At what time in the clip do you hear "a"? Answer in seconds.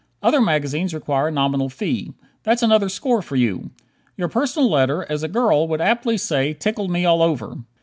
1.27-1.31, 5.21-5.27